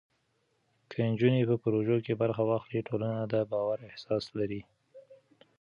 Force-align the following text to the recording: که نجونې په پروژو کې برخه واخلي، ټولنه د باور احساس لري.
که 0.89 0.97
نجونې 1.11 1.41
په 1.49 1.55
پروژو 1.63 1.97
کې 2.05 2.13
برخه 2.21 2.43
واخلي، 2.45 2.81
ټولنه 2.89 3.19
د 3.31 3.35
باور 3.51 3.79
احساس 3.89 4.23
لري. 4.37 4.61